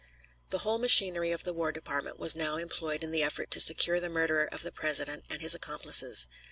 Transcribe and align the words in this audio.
The 0.49 0.57
whole 0.65 0.79
machinery 0.79 1.31
of 1.31 1.43
the 1.43 1.53
War 1.53 1.71
Department 1.71 2.17
was 2.17 2.35
now 2.35 2.57
employed 2.57 3.03
in 3.03 3.11
the 3.11 3.21
effort 3.21 3.51
to 3.51 3.59
secure 3.59 3.99
the 3.99 4.09
murderer 4.09 4.49
of 4.51 4.63
the 4.63 4.71
President 4.71 5.25
and 5.29 5.43
his 5.43 5.53
accomplices. 5.53 6.27